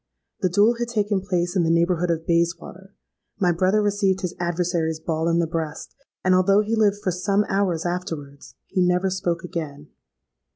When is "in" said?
1.55-1.63, 5.27-5.37